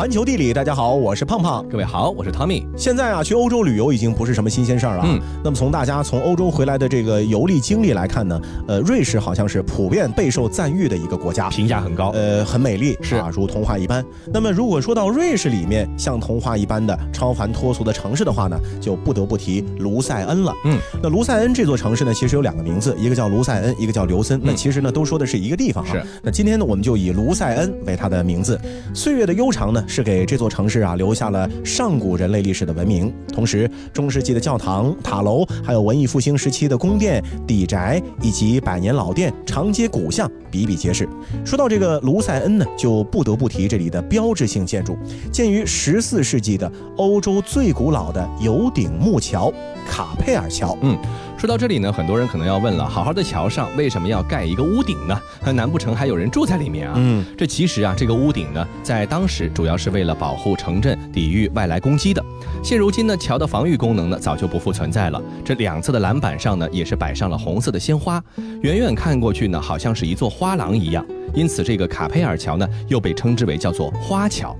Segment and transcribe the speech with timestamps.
[0.00, 1.62] 环球地理，大家好，我是胖胖。
[1.68, 2.64] 各位好，我是 Tommy。
[2.74, 5.04] 现在啊，去欧洲旅游已经不是什么新鲜事儿了。
[5.06, 14.02] 嗯，那么从大家从欧洲回来的这个游历经历来看呢，呃，瑞士好像是普遍备受赞誉的一个国家，评价很高，呃，很美丽，是啊，如童话一般。
[14.32, 20.54] 那么如果说到瑞士里面像童话一般的超凡脱俗的城市的话呢，就不得不提卢塞恩了。
[20.64, 24.40] 嗯，那卢塞恩这座城市呢，其实有两个名字，一个叫卢塞恩，一个叫刘森。
[24.42, 25.92] 那其实呢，都说的是一个地方哈。
[25.92, 26.02] 是。
[26.22, 28.58] 那今天呢，我们就以卢塞恩为它的名字。
[28.94, 33.12] 岁月的悠长呢，是给这座城市啊留下了上古人类历史的文明。
[33.34, 41.08] 同时，中世纪的教堂、塔楼，还有文艺复兴时期的宫殿、邸宅以及百年老店、长街古巷比比皆是。
[41.44, 44.96] 说到这个卢塞恩呢，就不得不提这里的标志性建筑，
[45.32, 49.52] 建于十四世纪的欧洲最古老的有顶木桥——
[49.90, 50.78] 卡佩尔桥。
[50.82, 50.96] 嗯。
[51.40, 55.18] 说到这里呢，很多人可能要问了：好好的桥上为什么要盖一个屋顶呢？
[55.54, 56.92] 难不成还有人住在里面啊？
[56.98, 62.22] 嗯，这其实啊，这个屋顶呢，在当时主要是为了保护城镇，抵御外来攻击的。
[62.62, 65.22] 现如今呢，桥的防御功能呢，早就不复存在了。
[65.42, 68.22] 这两侧的栏板上呢，也是摆上了红色的鲜花，
[68.60, 71.02] 远远看过去呢，好像是一座花廊一样。
[71.32, 74.54] 因此，这个卡佩尔桥呢，又被称之为叫做花桥。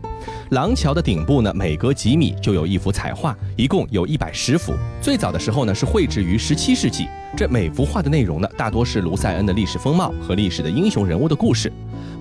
[0.51, 4.73] 廊桥的顶部呢，每隔几米就有一幅彩画，一共有一百十幅。
[5.01, 7.07] 最早的时候呢，是绘制于十七世纪。
[7.37, 11.73] 这每幅画的内容呢，大多是卢塞恩的历史风貌和历史的英雄人物的故事。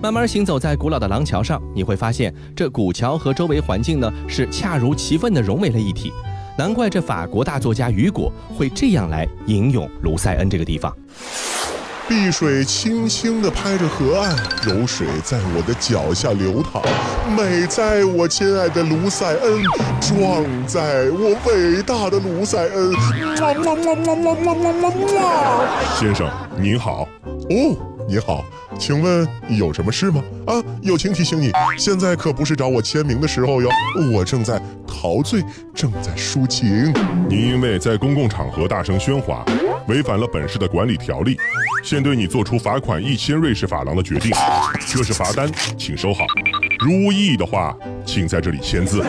[0.02, 6.12] 慢慢行走在古老的廊桥上，你会发现这古桥和周围环境呢，是恰如其分的融为了一体。
[6.58, 10.94] 难怪这法国大作家雨果会这样来吟咏卢塞恩这个地方。
[12.10, 16.82] 碧水轻轻地拍着河岸，柔水在我的脚下流淌，
[17.38, 19.64] 美在我亲爱的卢塞恩，
[20.02, 22.92] 壮在我伟大的卢塞恩。
[26.00, 26.28] 先生
[26.60, 27.08] 您好，
[27.52, 28.44] 哦，你好，
[28.80, 30.24] 请问有什么事吗？
[30.48, 33.70] 啊，友情提醒你，现在可不是找我签名的时候哟，
[34.12, 35.44] 我正在陶醉，
[35.76, 36.92] 正在抒情。
[37.30, 39.46] 您因为在公共场合大声喧哗，
[39.88, 41.38] 违反了本市的管理条例。
[41.84, 44.32] 现对你做出罚款一千瑞士法郎的决定，
[44.88, 46.26] 这是罚单，请收好。
[46.80, 47.76] 如无异议的话，
[48.06, 49.04] 请在这里签字。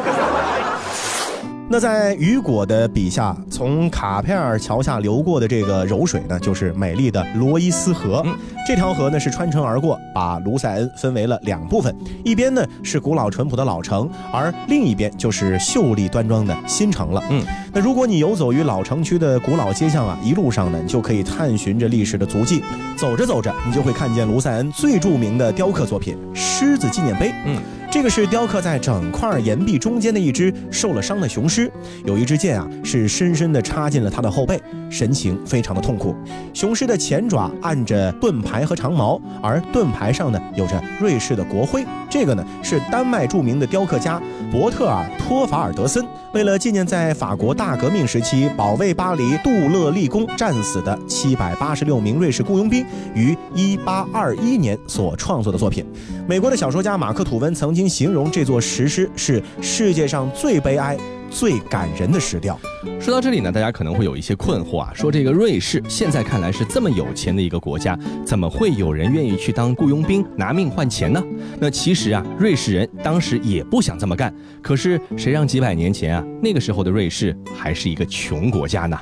[1.72, 8.26] 那在雨果的笔下，从卡佩尔桥下流过的这个柔水呢，就是美丽的罗伊斯河。
[8.66, 11.94] 这条河呢是穿城而过，把卢塞恩分为了两部分，
[12.25, 17.22] 一边呢是古老淳朴的老城，而另一边就是秀丽端庄的新城了。
[17.30, 17.41] 嗯，
[17.72, 22.64] 那如果你游走于老城区的古老街巷啊，一路上呢，你就可以探寻着历史的足迹。
[22.97, 27.32] 走着走着，你就会看见卢塞恩最著名的雕刻作品——狮子纪念碑。
[27.47, 27.62] 嗯。
[27.92, 31.68] 这个是雕刻在整块岩壁中间的一只受了伤的雄狮，
[32.04, 36.14] 有一支箭啊是深深的插进了它的后背，神情非常的痛苦。
[36.52, 41.84] 雄狮的前爪按着盾牌和长矛，而盾牌上呢有着瑞士的国徽。
[42.08, 52.84] 这个呢是丹麦著名的雕刻家伯特尔托法尔德森为了纪念在法国大革命时期保卫巴黎杜勒利宫战死的七百八十六名瑞士雇佣兵
[53.14, 55.86] 于一八二一年所创作的作品。
[56.26, 57.88] 美国的小说家马克吐温曾经。
[57.90, 60.96] 形容这座石狮是世界上最悲哀、
[61.30, 62.58] 最感人的石雕。
[63.00, 71.22] 说到这里呢，大家可能会有一些困惑啊，说这个瑞士现在看来是这么有钱的一个国家，怎么会有人愿意去当雇佣兵拿命换钱呢？
[71.58, 78.98] 那其实啊，瑞士人当时也不想这么干，可是谁让几百年前啊，那个时候的瑞士还是一个穷国家呢？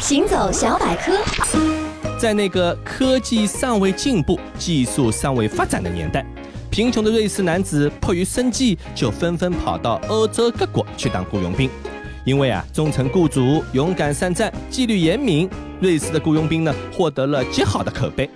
[0.00, 1.12] 行走小百科，
[2.18, 6.26] 在那个科技尚未进步、技术尚未发展的年代。
[6.72, 11.68] 贫穷的瑞士男子迫于生计，就纷纷跑到欧洲各国去当雇佣兵。
[12.24, 15.46] 因为啊，忠诚雇主、勇敢善战、纪律严明，
[15.82, 18.28] 瑞士的雇佣兵呢，获得了极好的口碑。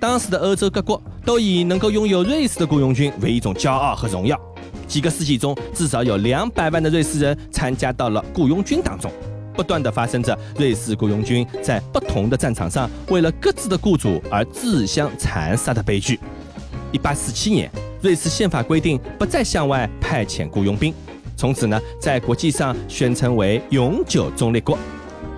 [0.00, 4.40] 当时的欧洲各国都以能够拥有瑞士的雇佣军为一种骄傲和荣耀。
[4.88, 9.12] 几个世纪中，至少有两百万的瑞士人参加到了雇佣军当中，
[9.52, 16.18] 不断的发生着瑞士雇佣军在不同的战场上为了各自的雇主而自相残杀的悲剧。
[16.90, 17.70] 一八四七年，
[18.02, 20.92] 瑞士宪法规定不再向外派遣雇佣兵，
[21.36, 24.76] 从此呢，在国际上宣称为永久中立国。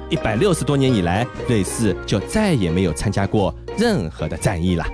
[0.08, 4.86] 一百六十多年以来，瑞士就再也没有参加过任何的战役了。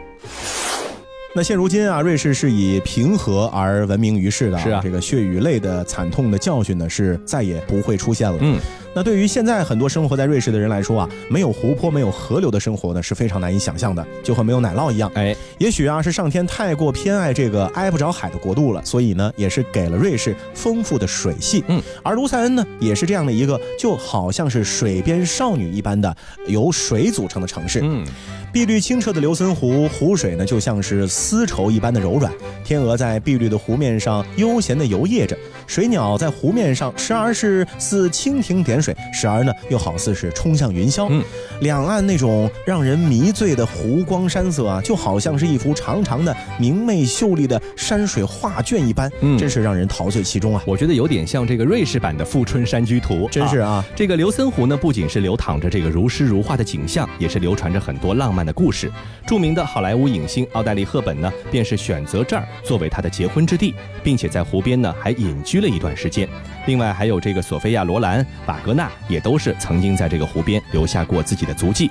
[1.33, 8.37] 那现如今啊，瑞士是以平和而闻名于世的，是啊，这个血与泪的惨痛的教训呢，是再也不会出现了。
[8.41, 8.59] 嗯。
[8.95, 15.11] 那对于现在很多生活在瑞士的人来说啊，没有湖泊、没有河流的生活呢，是非常难以想象的，就和没有奶酪一样。
[15.15, 21.65] 哎，也许啊，是上天太过偏爱这个挨不着海的国度了，所以呢，也是给了瑞士丰富的水系。
[21.69, 26.17] 嗯，而卢塞恩呢，也是这样的一个，就好像是水边少女一般的
[26.47, 27.81] 由水组成的城市。
[27.83, 28.05] 嗯。
[28.53, 32.33] 碧绿清澈的刘森湖，湖水呢就像是丝绸一般的柔软。
[32.65, 35.39] 天鹅在碧绿的湖面上悠闲地游曳着，
[35.69, 41.07] 水鸟在湖面上时而是似蜻蜓点水，时而呢又好似是冲向云霄。
[41.11, 41.23] 嗯，
[41.61, 50.63] 两岸那种让人迷醉的湖光山色啊，就好像是一幅长长的明媚秀丽的山水画卷一般，嗯，真是让人陶醉其中啊。
[50.67, 53.85] 我觉得有点像这个瑞士版的《富春山居图》，真是啊。
[53.95, 58.91] 这个刘森湖呢，不仅是流淌着这个如诗如画的景象，也是流传着很多浪的故事，
[59.27, 66.29] 著名的好莱坞影星奥黛丽·赫本呢，便是选择这儿作为她的结婚之地，并且在湖边呢还隐居了一段时间。
[66.67, 71.91] 另外还有这个索菲亚·罗兰、瓦格纳，也都是曾经在这个湖边留下过自己的足迹。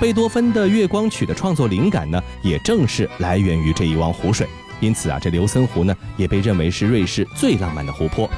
[0.00, 4.46] 贝多芬的《月光曲》的创作灵感呢，也正是来源于这一汪湖水。
[4.80, 8.30] 因此啊，这刘森湖呢，也被认为是瑞士最浪漫的湖泊。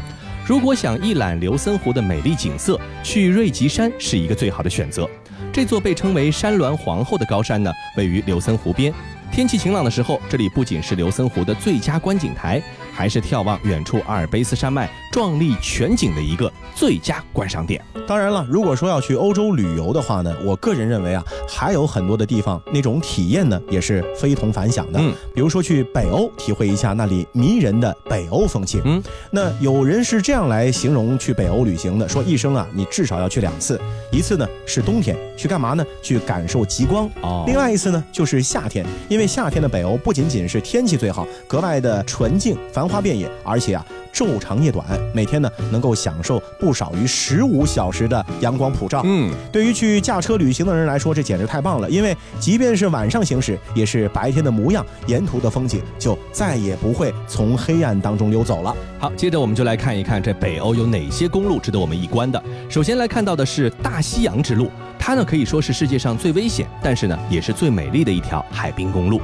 [0.44, 5.08] 如果想一览刘森湖的美丽景色，去瑞吉山是一个最好的选择。
[5.53, 8.91] 这座被称为“山峦皇后”的高山呢，位于刘森湖边。
[9.31, 17.85] 天气晴朗的时候，这里不仅是刘森湖的最佳观景台，还是眺望远处阿尔卑斯山脉壮丽全景的一个最佳观赏点。
[18.06, 24.99] 当然了，如果说要去欧洲旅游的话呢，我个人认为啊，还有很多的地方那种体验呢也是非同凡响的。
[25.00, 28.81] 嗯，比如说去北欧，体会一下那里迷人的北欧风情。
[28.85, 33.81] 嗯，那有人是这样来形容去北欧旅行的，说一生啊，你至少要去两次，
[34.11, 35.85] 一次呢是冬天，去干嘛呢？
[36.03, 37.09] 去感受极光。
[37.23, 39.23] 哦，另外一次呢就是夏天，因为。
[39.33, 44.84] 夏天的北欧不仅仅是天气最好，格外的纯净、繁花遍野，而且啊，昼长夜短，
[45.14, 49.02] 每天呢能够享受不少于十五小时的阳光普照。
[49.05, 58.75] 嗯，对于去驾车旅行的人来说，这简直太棒了，因为即便是晚上行驶，也是白天的模样，沿途的风景就再也不会从黑暗当中溜走了。
[58.99, 62.43] 好，接着我们就来看一看这北欧有哪些公路值得我们一观的。
[62.69, 64.69] 首先来看到的是大西洋之路。
[64.99, 69.20] 它呢可以说是世界上最危险，但是呢也是最美丽的一条海滨公路。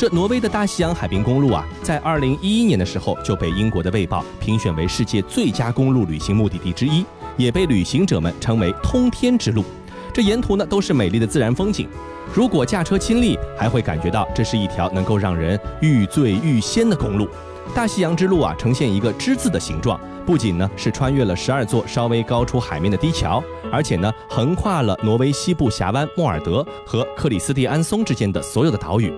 [0.00, 7.04] 这挪威的大西洋海滨公路啊，在二零一一年的时候就被英国的《卫报》评选为世界最佳公路旅行目的地之一，
[7.36, 9.62] 也被旅行者们称为“通天之路”。
[10.10, 11.86] 这沿途呢都是美丽的自然风景，
[12.32, 17.28] 如果驾车亲历，还会感觉到这是一条能够让人欲醉欲仙的公路。
[17.74, 20.00] 大西洋之路啊，呈现一个之字的形状。
[20.24, 29.12] 不仅呢是穿越了十二座稍微高出海面的低桥，而且呢横跨了挪威西部峡湾莫尔德和克里斯蒂安松之间的所有的岛屿。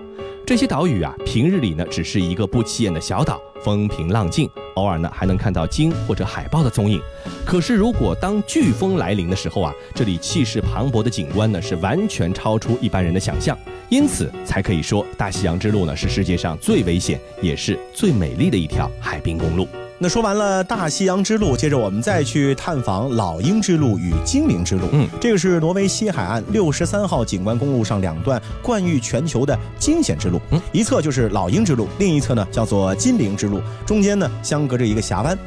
[0.47, 7.01] 这些岛屿啊，平日里呢只是一个不起眼的小岛，风平浪静，偶尔呢还能看到鲸或者海豹的踪影。
[7.45, 13.57] 可是如果当飓风来临的时候啊，这里气势磅礴的景观呢是完全超出一般人的想象，
[13.89, 19.67] 因此才可以说大西洋之路呢是世界上最危险也是最美丽的一条海滨公路。
[20.03, 24.89] 那说完了大西洋之路，接着我们再去探访老鹰之路与精灵之路。
[24.91, 30.41] 嗯，这个是挪威西海岸六十三号景观公路上两段冠誉全球的惊险之路。
[30.51, 35.39] 嗯，一侧就是老鹰之路，另一侧呢叫做精灵之路，中间呢相隔着一个峡湾。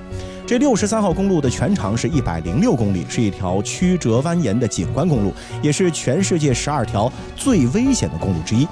[0.47, 8.65] 这六十三号公路的全长是一百零六公里，是一条曲折蜿蜒的景观公路，也是全世界十二条最危险的公路之一。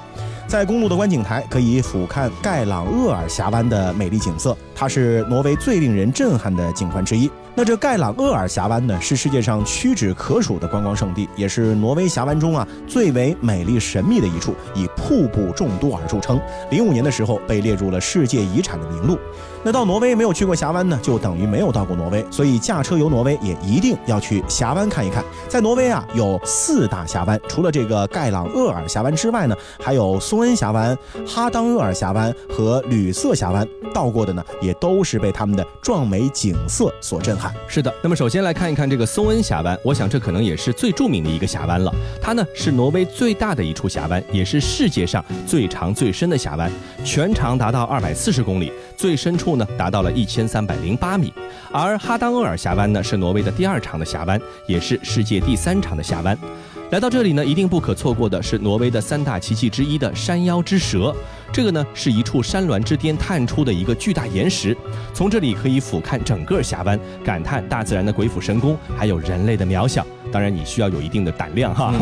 [0.46, 7.30] 在公路的观景台，可以俯瞰盖朗厄尔峡湾的美丽景色，它是挪威最令人震撼的景观之一。
[7.56, 16.40] 那这盖朗厄尔峡湾呢，是世界上屈指可数的观光胜地，也是挪威峡湾中啊最为美丽神秘的一处，以瀑布众多而著称。
[16.70, 19.16] 零五年的时候被列入了世界遗产的名录。
[19.62, 22.26] 那到挪威没有去过峡湾呢，就等于没有到过挪威。
[22.28, 25.24] 所以驾车游挪威也一定要去峡湾看一看。
[25.48, 33.66] 在挪威啊，有四大峡湾，除了这个盖朗厄尔峡湾之外呢，还有松恩峡湾、哈当厄尔峡湾和吕瑟峡湾。
[33.94, 37.54] 到过的呢，也都是被他们的壮美景色所震撼。
[37.68, 41.94] 是的，那么首先来看一看这个松恩峡湾，我想这可能也是最著名的一个峡湾了。
[42.22, 46.72] 它呢是挪威最大的一处峡湾，也是世界上最长最深的峡湾，
[47.04, 51.32] 全长达到二百四十公里，最深处呢达到了一千三百零八米。
[51.70, 56.38] 而哈当厄尔峡湾呢是挪威的第二长的峡湾，也是世界第三长的峡湾。
[56.90, 61.14] 来到这里呢，一定不可错过的是挪威的三大奇迹之一的山腰之蛇。
[61.52, 64.76] 这个呢是一处山峦之巅探出的一个巨大岩石，
[65.12, 70.06] 从这里可以俯瞰整个峡湾，感叹大自然的鬼斧神工，还有人类的渺小。
[70.30, 71.92] 当然，你需要有一定的胆量哈。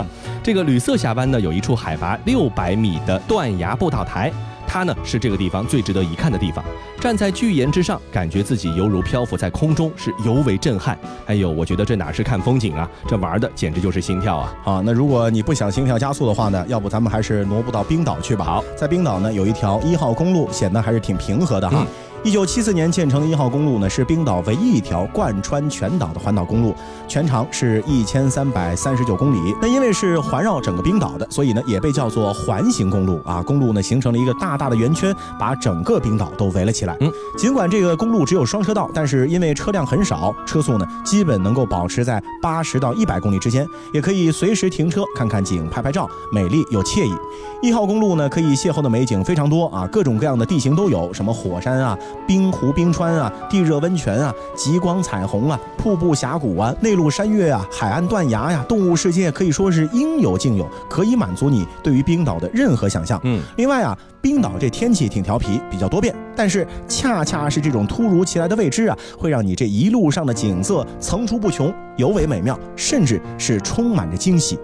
[0.42, 4.32] 这个吕色峡湾呢，有一处海拔六百米的断崖步道台。
[4.72, 6.64] 它呢是这个地方最值得一看的地方，
[6.98, 10.98] 站在巨岩之上，感觉自己犹如漂浮在空中，是尤为震撼。
[11.26, 14.54] 哎呦，我觉得这哪是看风景啊，这玩的简直就是心跳啊！
[14.64, 18.46] 好，那如果你不想心跳加速的话呢，要不咱们还是挪步到冰岛去吧。
[18.46, 21.86] 好，在冰岛呢有一条一号公路，显得还是挺平和的哈。
[22.24, 26.72] 一九七四年建成的一号公路呢，是冰岛唯一一条贯穿全岛的环岛公路，
[27.08, 29.52] 全长是一千三百三十九公里。
[29.60, 33.42] 那因为是环绕整个冰岛的，所以呢也被叫做环形公路啊。
[33.42, 36.96] 公路呢形成了一个大大的圆圈，把整个冰岛都围了起来。
[37.00, 47.14] 嗯，尽管这个公路只有双车道，但是因为车辆很少，车速呢基本能够保持在八十到一百公里之间，也可以随时停车看看景、拍拍照，美丽又惬意。
[47.62, 51.96] 一号公路呢可以邂逅的美景非常多啊，各种各样的地形都有，什么火山啊。
[52.26, 63.20] 冰湖、冰川啊，地热温泉啊，极光彩虹啊，瀑布峡谷啊，内陆山岳啊，海岸断崖呀，动物世界可以说是应有尽有，可以满足你对于冰岛的任何想象。
[63.22, 74.56] 嗯，另外啊，冰岛这天气挺调皮，比较多变，但是恰恰是这种突如其来的未知啊，会让你这一路上的景色层出不穷，尤为美妙，甚至是充满着惊喜。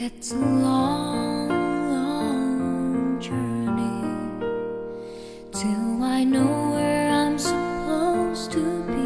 [0.00, 1.12] It's a long.
[1.92, 4.40] long journey
[5.52, 5.68] to
[6.02, 9.02] i know where I'm supposed to be.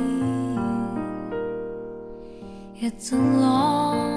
[2.81, 4.16] It's a long,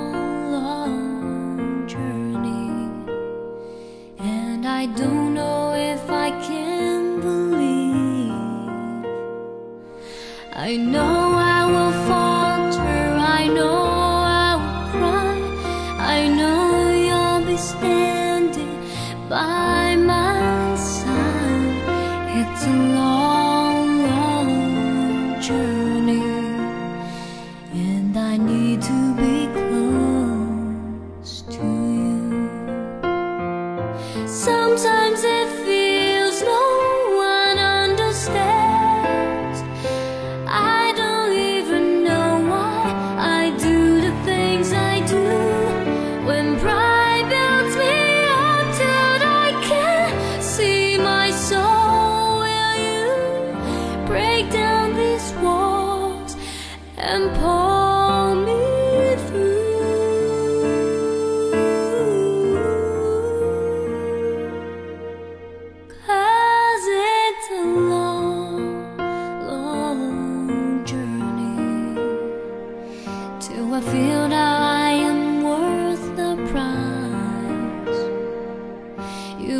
[4.81, 8.31] I don't know if I can believe.
[10.53, 11.28] I know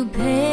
[0.00, 0.49] you pay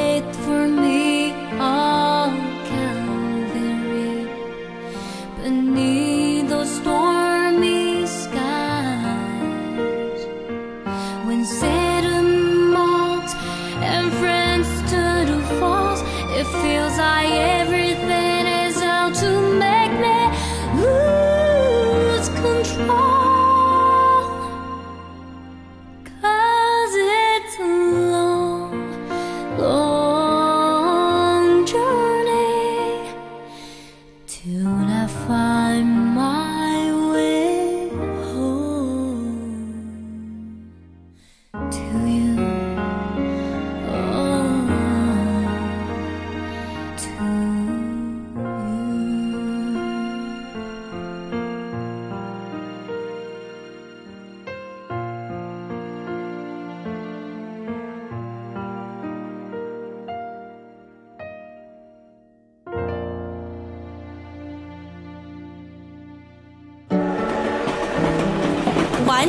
[46.97, 47.05] 环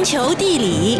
[0.04, 0.98] 球地理，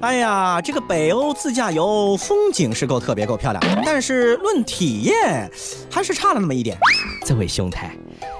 [0.00, 5.50] 哎呀，这个北欧自驾游风景是够特别够漂亮，但是论体验
[5.90, 6.78] 还是差了那么一点。
[7.26, 7.90] 这位兄台，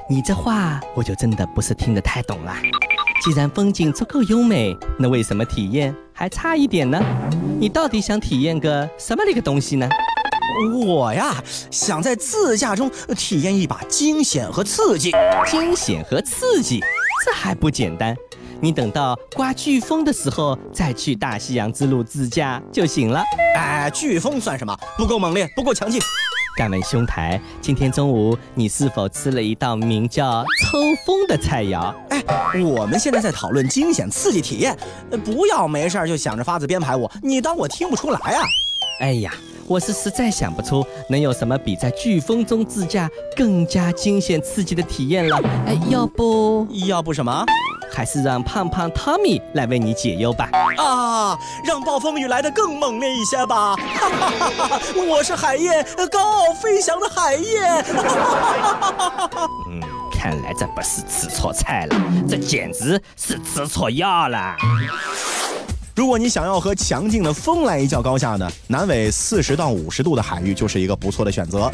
[0.08, 2.54] 你这话我就真的不是听得太懂了。
[3.24, 7.02] 既然风景足够优美，那为什么体验还差一点呢？
[7.58, 9.88] 你到底想体验个什么那个东西呢？
[10.86, 15.10] 我呀，想在自驾中体验一把惊险和刺激。
[15.44, 16.80] 惊险和刺激，
[17.26, 18.16] 这还不简单？
[18.60, 23.22] 你等到刮飓风的时候再去大西洋之路自驾就行了。
[23.56, 24.76] 哎，飓风算什么？
[24.96, 26.00] 不够猛烈，不够强劲。
[26.56, 31.94] 敢问兄台，今天中午你是否吃了一道名叫抽风的菜肴？
[32.10, 32.20] 哎，
[32.60, 34.76] 我们现在在讨论惊险刺激体验，
[35.12, 38.42] 呃不要没事儿就想着法子编排我，你当我听不出来啊？
[39.00, 39.32] 哎呀，
[39.68, 45.40] 我是实在想不出能有什么比在飓风中自驾更加惊险刺激的体验了。
[45.64, 47.46] 哎，要不要不什么？
[47.90, 50.48] 还是让胖胖汤米来为你解忧吧。
[50.76, 53.76] 啊，让暴风雨来得更猛烈一些吧！
[53.76, 57.84] 哈哈哈哈我是海燕，高傲飞翔的海燕。
[59.68, 59.80] 嗯，
[60.12, 61.96] 看来这不是吃错菜了，
[62.28, 64.56] 这简直是吃错药了。
[65.98, 71.68] 如果你想要和强劲的风来一较高下呢，南纬四十到五十度的海域就是一个不错的选择。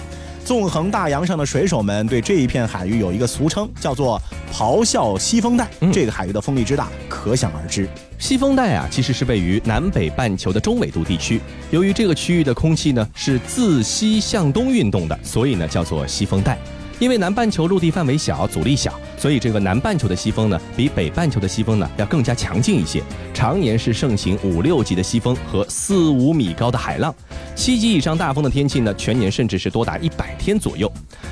[0.46, 4.18] 纵横大洋上的水手们对这一片海域有一个俗称，叫做
[4.50, 5.68] “咆哮西风带”。
[5.92, 7.86] 这个海域的风力之大，可想而知。
[8.18, 11.38] 西风带啊，其实是位于南北半球的中纬度地区。
[11.70, 16.58] 由于这个区域的空气呢是自西向东运动的，所以呢叫做西风带。
[16.98, 27.14] 因为南半球陆地范围小，阻力小，所以这个南半球的西风呢，比北半球的西风呢要更加强劲一些，常年是盛行五六级的西风和四五米高的海浪。
[27.54, 30.90] 七级以上大风的天气呢，全年甚至是多达一百天左右。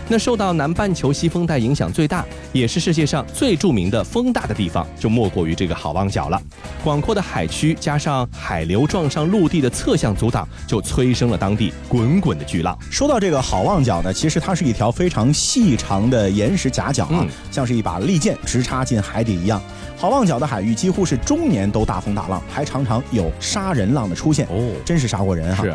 [0.08, 6.40] 那受到南半球西风带影响最大，也是世界上最著名的风大的地方，就莫过于这个好望角了。
[6.84, 12.78] 广阔的海区加上海流撞上陆地的侧向阻挡，就催生了当地滚滚的巨浪。
[12.90, 19.60] 说到这个好望角呢，其实它是一条非常细长的岩石夹角啊，像是一把利剑直插进海底一样。
[20.02, 25.62] 好望角的海域几乎是终年都大风大浪，还常常有杀人浪的出现哦，真是杀过人哈。
[25.62, 25.72] 是，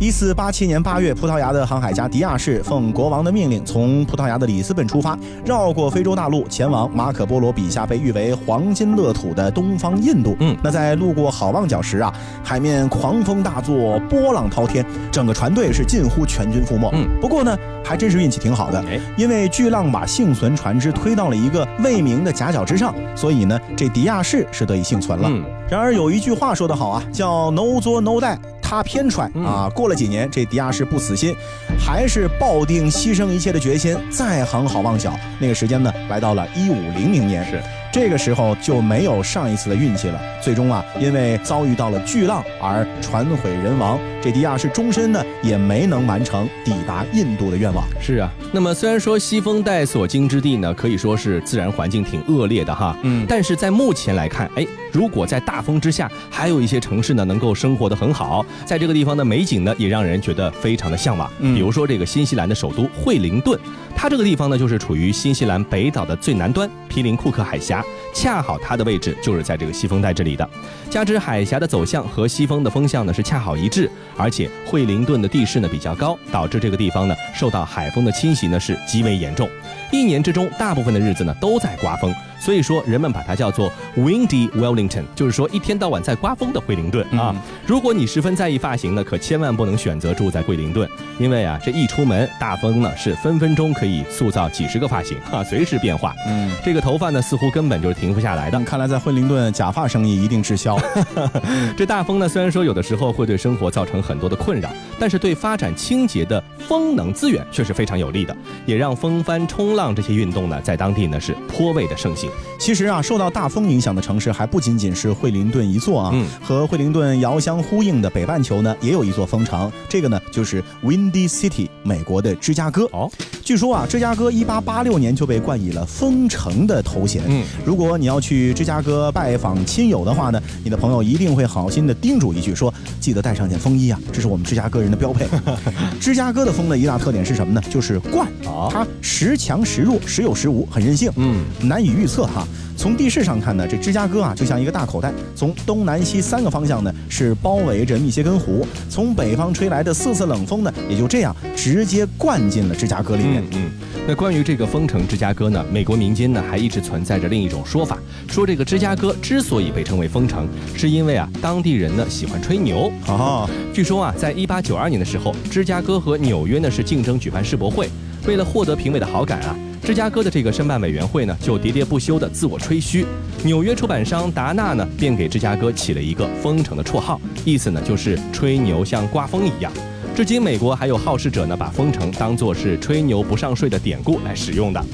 [0.00, 5.14] 一四八七年八月，葡萄牙的航海家迪亚士奉国王的命令，从葡萄牙的里斯本出发，
[5.44, 10.34] 绕过非洲大陆，前往马可波罗笔下被誉为黄金乐土的东方印度。
[10.40, 12.10] 嗯，那在路过好望角时啊，
[12.42, 16.88] 海面狂风大作，波浪滔天，整个船队是近乎全军覆没。
[16.94, 17.54] 嗯，不过呢，
[17.84, 18.82] 还真是运气挺好的，
[19.18, 23.60] 因为巨浪把幸存船只推到了一个未名的夹角之上，所以呢。
[23.76, 25.30] 这迪亚士是得以幸存了。
[25.70, 29.70] 然而有一句话说得好啊，叫 “no 作 no die”，他偏揣啊。
[29.74, 31.34] 过了几年，这迪亚士不死心，
[31.78, 35.12] 还是抱定牺牲一切的决心，再航好望角。
[35.40, 37.44] 那个时间呢，来到了一五零零年。
[37.46, 37.60] 是。
[37.92, 43.98] 这个时候就没有上一次的运气了，最终啊，因为遭遇到了巨浪而船毁人亡。
[44.26, 47.84] 这迪亚是终身呢也没能完成抵达印度的愿望。
[48.00, 61.30] 是啊，那么虽然说西风带所经之地呢，可以说是自然环境挺恶劣的哈，嗯，但是在目前来看，哎，如果在大风之下，还有一些城市呢能够生活的很好，在这个地方的美景呢也让人觉得非常的向往。
[61.38, 63.56] 比如说这个新西兰的首都惠灵顿，
[63.94, 67.80] 它这个地方呢就是处于新西兰北岛的最南端，毗邻库克海峡。
[68.16, 70.48] 恰好它的位置就是在这个西风带这里的，
[70.88, 79.46] 加之海峡的走向和西风的风向呢是恰好一致，而且惠灵顿的地势呢比较高，导致这个地方呢受到海风的侵袭呢是极为严重，
[79.92, 82.14] 一年之中大部分的日子呢都在刮风。
[82.38, 87.34] 所以说，人们把它叫做 Windy Wellington，就是说一天到晚在刮风的惠灵顿啊。
[87.66, 96.14] 如果你十分在意发型呢，可千万不能选择住在惠灵顿，因为啊，这一出门大风呢是分分钟可以塑造几十个发型啊， 随时变化。
[96.28, 98.60] 嗯，这个头发呢似乎根本就是停不下来的。
[98.60, 100.78] 看来在惠灵顿假发生意一定滞销。
[101.76, 104.68] 这大风呢虽然说有的时候会对生活造成很多的困扰，
[104.98, 112.25] 但是对发展清洁的风能资源却是非常有利的，也让风帆冲浪这些运动呢在当地呢是颇为的盛行。
[112.58, 116.10] 其实啊，受到大风影响的城市还不仅仅是惠灵顿一座啊。
[116.14, 116.26] 嗯。
[116.42, 122.84] 和惠灵顿遥相呼应的北半球呢，也有一座风城，这个呢就是 Windy City，美国的芝加哥。
[122.92, 123.10] 哦。
[123.44, 127.22] 据说啊，芝加哥1886年就被冠以了风城的头衔。
[127.26, 127.44] 嗯。
[127.64, 135.26] 如果你要去芝加哥拜访亲友的话呢，你的朋友一定会好心的叮嘱一句，说记得带上件风衣啊，这是我们芝加哥人的标配。
[136.00, 137.62] 芝加哥的风的一大特点是什么呢？
[137.70, 138.26] 就是惯，
[138.70, 141.10] 它时强时弱，时有时无，很任性。
[141.16, 141.44] 嗯。
[141.62, 142.15] 难以预测。
[142.24, 153.42] 哈，从地势上看呢，这芝加哥啊就像一个大口袋，从东南西三个方向呢是包围着密歇根湖，从北方吹来的四次冷风呢也就这样直接灌进了芝加哥里面。
[153.52, 153.70] 嗯，
[154.06, 157.98] 那关于这个风城芝加哥呢，美国民间呢还一直存在着另一种说法，
[158.28, 162.92] 说这个芝加哥之所以被称为风城，是因为啊当地人呢喜欢吹牛。
[163.08, 167.88] 哦，据说啊，在一八九二年的时候，芝加哥和纽约呢是竞争举办世博会，
[168.26, 169.56] 为了获得评委的好感啊。
[169.86, 173.06] 芝加哥的这个申办委员会呢，就喋喋不休地自我吹嘘。
[173.44, 179.72] 纽约出版商达纳呢，便给芝加哥起了一个“风城”的绰号，意思呢就是吹牛像刮风一样。
[180.12, 184.84] 至今，美国还有好事者呢，把风城当作是吹牛不上税的典故来使用的。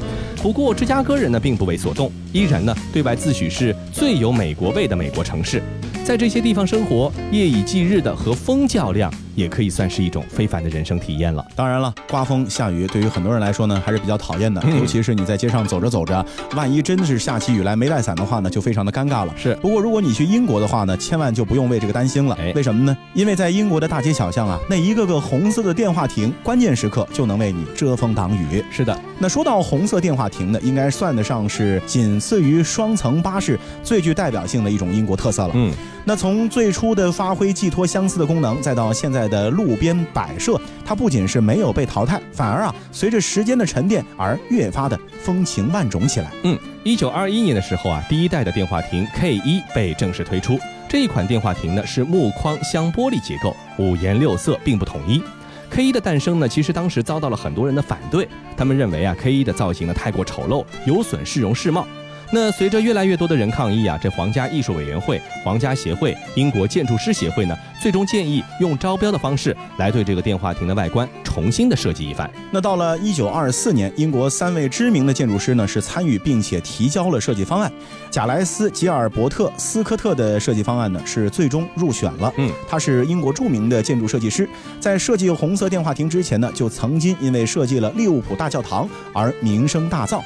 [0.42, 5.62] 不过，芝加哥人呢并不为所动，依然呢对外自诩是最有美国味的美国城市。
[6.04, 11.44] 在这些地方生活，夜以继日的和风较量，也可以算是一种非凡的人生体验了。
[11.54, 14.62] 当然了，刮风下雨对于很多人来说呢，还是比较讨厌的。
[14.78, 19.34] 尤其是你在街上走着走着，万一真的是下起雨来没带伞的话呢，就非常的尴尬了。
[19.36, 19.54] 是。
[19.56, 22.36] 不过如果你去英国的话呢，千万就不用为这个担心了。
[22.54, 22.96] 为什么呢？
[23.14, 28.64] 因为在英国的大街小巷啊，那一个个红色的电话亭，关键时刻就能为你遮风挡雨。
[28.70, 28.98] 是的。
[29.18, 35.52] 那说到红色电话亭呢，应该算得上是仅次于双层巴士最具代表性的一种英国特色了。
[35.54, 35.72] 嗯。
[36.04, 46.32] 那从最初的发挥寄托相思的功能，再到现在的路边摆设，它不仅是没有被淘汰，反而啊，随着时间的沉淀而越发的风情万种起来。
[46.42, 50.58] 嗯，一九二一年的时候啊，第一代的电话亭 K 一被正式推出。
[50.88, 55.22] 这一款电话亭呢是木框镶玻璃结构，五颜六色，并不统一。
[55.70, 61.86] K 一的诞生呢，其实当时遭到了很多人的反对，他们认为啊，K 一的造型呢太过丑陋，有损市容市貌。
[62.34, 72.30] 那随着越来越多的人抗议啊，这皇家艺术委员会、皇家协会、英国建筑师协会呢，最终建议用招标的方式来对这个电话亭的外观重新的设计一番。
[72.50, 77.70] 那到了一九二四年，英国三位知名的建筑师呢是参与并且提交了设计方案，
[78.10, 82.32] 贾莱斯、吉尔伯特、斯科特的设计方案呢是最终入选了。
[82.38, 84.48] 嗯，他是英国著名的建筑设计师，
[84.80, 90.22] 在设计红色电话亭之前呢，就曾经因为设计了利物浦大教堂而名声大噪。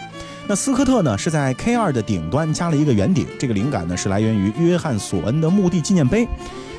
[0.48, 6.26] 那斯科特呢，是在 K 二的顶端加了一个圆顶，这个灵感呢是来源于约翰索恩的墓地纪念碑。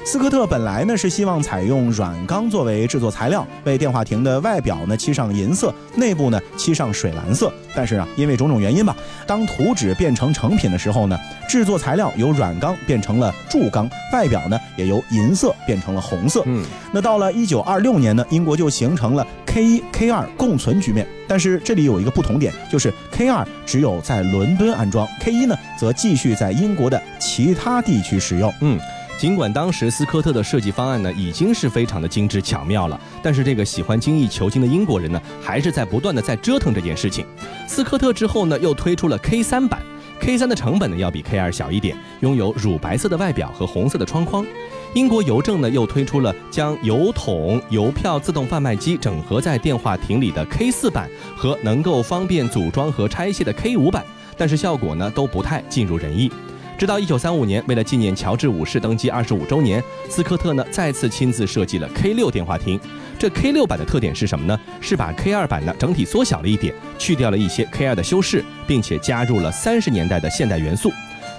[0.08, 7.52] 斯科特本来呢是希望采用软钢作为制作材料，为电话亭的外表呢漆上银色，内部呢漆上水蓝色。
[7.76, 8.96] 但是啊，因为种种原因吧，
[9.28, 16.41] 当图纸变成成品的时候呢，制作材料由软钢变成了铸钢，外表呢也由银色变成了红色。
[16.46, 21.06] 嗯，那到了一九二六年呢，英国就形成了 K 一、K 二共存局面。
[21.28, 28.54] 但是这里有一个不同点，就是 K 二只有在伦敦安装，K 一呢则继续在英国的其他地区使用。
[28.62, 28.80] 嗯。
[29.17, 37.25] 尽管当时斯科特的设计方案呢已经是非常的精致巧妙了，但是这个喜欢精益求精的英国人呢，还是在不断的在折腾这件事情。
[37.67, 39.82] 斯科特之后呢，又推出了 K 三版
[40.19, 44.45] ，K 三的成本呢要比 K 二小一点，拥有乳白色的外表和红色的窗框。
[44.93, 54.06] 英国邮政呢又推出了将邮筒、邮票自动贩卖机整合在电话亭里的 K 四版和能够方便组装和拆卸的 K 五版，
[54.38, 56.32] 但是效果呢都不太尽如人意。
[56.78, 62.80] 直到一九三五年，为了纪念乔治五世登基二十五周年，斯科特呢再次亲自设计了 K 六电话亭。
[63.18, 64.60] 这 K 六版的特点是什么呢？
[64.80, 70.92] 是把 K 二版呢整体缩小了一点，去掉了一些 K 二的修饰，并且加入了三十年代的现代元素。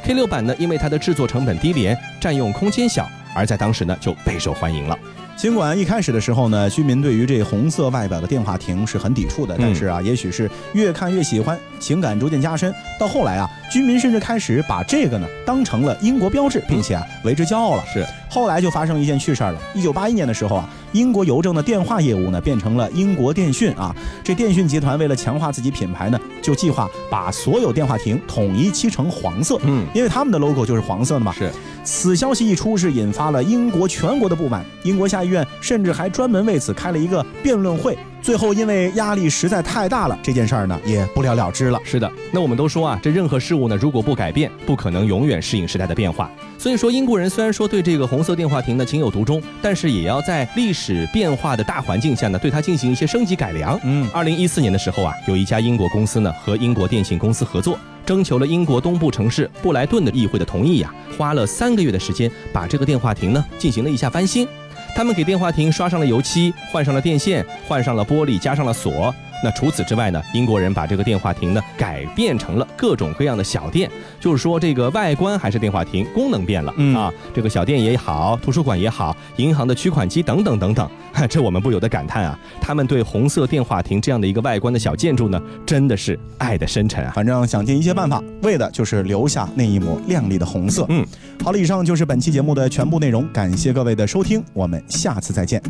[0.03, 4.99] K 六版呢，因为它的制作成本低廉，占用空间小，而在当时呢就备受欢迎了。
[5.37, 12.75] 尽管一开始的时候呢，居民对于这红色外表的电话亭是很抵触的，但是啊，也许是越看越喜欢，情感逐渐加深。
[12.99, 17.85] 到后来啊，居民甚至开始把这个呢当成了英国标志，并且啊为之骄傲了。
[17.93, 18.07] 是。
[18.31, 19.61] 后来就发生一件趣事儿了。
[19.75, 23.95] 一九八一年的时候啊，英国邮政的电话业务呢变成了英国电讯啊。
[24.23, 29.59] 这电讯集团为了强化自己品牌呢，就计划把所有电话亭统一漆成黄色。
[29.63, 31.33] 嗯，因为他们的 logo 就是黄色的嘛。
[31.33, 31.51] 是。
[31.85, 34.63] 此消息一出，是引发了英国全国的不满。
[34.83, 37.97] 英国下议院甚至还专门为此开了一个辩论会。
[38.29, 41.81] 最后，因为压力实在太大了，这件事儿呢也不了了之了。
[41.83, 46.31] 是的，那我们都说啊，这任何事物呢，如果不改变，不可能永远适应时代的变化。
[46.59, 53.81] 所以说，英国人虽然说对这个红色电话亭呢情有独钟，但是也要在历史变化的大环境下呢，对它进行一些升级改良。
[53.83, 64.47] 嗯，二零一四年的时候啊，有一家英国公司呢和英国电信公司合作，征求了英国东部城市布莱顿的议会的同意呀，花了三个月的时间，把这个电话亭呢进行了一下翻新。
[64.95, 69.15] 他们给电话亭刷上了油漆，换上了电线，换上了玻璃，加上了锁。
[69.43, 70.21] 那除此之外呢？
[70.35, 77.13] 英国人把这个电话亭呢改变成了各种各样的小店，就是说这个外观还是电话亭，功能变了啊。
[77.33, 80.91] 这个小店也好，图书馆也好，银行的取款机等等等等，
[81.29, 87.13] 这我们不由得感叹啊，他们对红色电话亭这样的一个外观的小建筑呢，真的是爱的深沉啊。
[87.15, 90.85] 反正想尽一切办法，为的就是留下那一抹亮丽的红色。
[90.89, 91.07] 嗯，
[91.45, 95.63] 好了，以上就是本期节目的全部内容，感谢各位的收听，我们下次再见。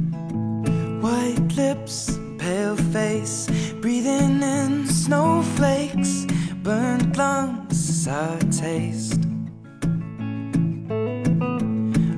[2.93, 3.47] Face,
[3.81, 6.27] breathing in snowflakes,
[6.63, 9.21] burnt lungs as I taste.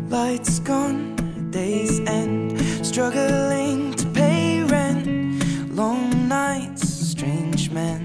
[0.08, 1.16] Lights gone,
[1.50, 8.00] days end, struggling to pay rent, long nights, strange men.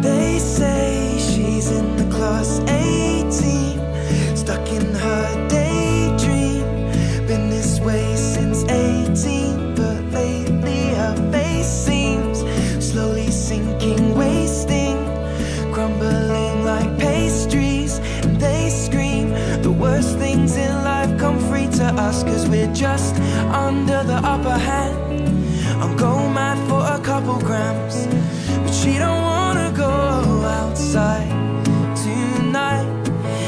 [0.00, 2.60] They say she's in the class
[22.74, 23.16] just
[23.50, 24.96] under the upper hand.
[25.80, 28.06] I'll go mad for a couple grams
[28.62, 29.90] But she don't wanna go
[30.60, 31.28] outside
[31.96, 32.86] tonight.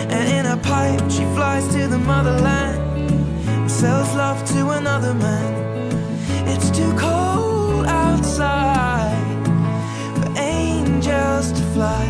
[0.08, 2.78] And in a pipe she flies to the motherland
[3.48, 5.52] And sells love to another man.
[6.46, 9.46] It's too cold outside
[10.16, 12.04] For angels to fly.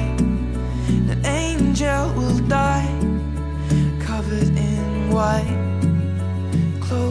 [1.11, 2.89] An angel will die
[4.01, 5.74] Covered in white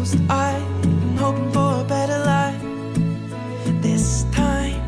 [0.03, 0.59] closed eye,
[1.17, 2.61] hoping for a better life.
[3.81, 4.81] This time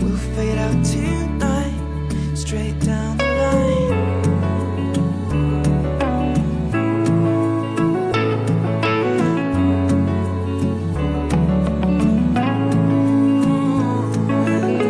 [0.00, 1.72] we'll fade out tonight,
[2.34, 3.94] straight down the line.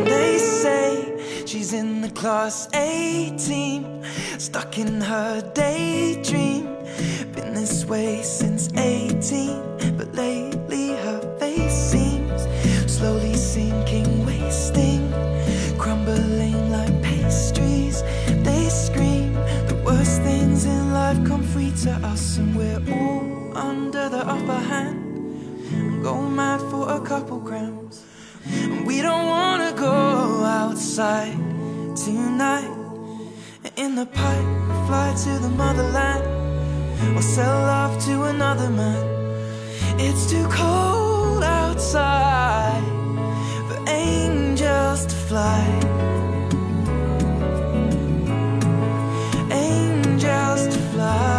[0.05, 4.03] They say she's in the class 18,
[4.38, 6.64] stuck in her daydream.
[7.35, 12.47] Been this way since 18 but lately her face seems
[12.87, 15.11] slowly sinking, wasting,
[15.79, 18.03] crumbling like pastries.
[18.45, 19.33] They scream
[19.69, 24.61] the worst things in life come free to us, and we're all under the upper
[24.73, 26.03] hand.
[26.03, 28.05] Go mad for a couple grams.
[28.45, 31.39] And we don't wanna go outside
[31.97, 32.71] tonight.
[33.77, 34.51] In the pipe,
[34.87, 36.46] fly to the motherland
[37.15, 39.05] or sell off to another man.
[39.99, 42.83] It's too cold outside
[43.69, 45.63] for angels to fly.
[49.51, 51.36] Angels to fly.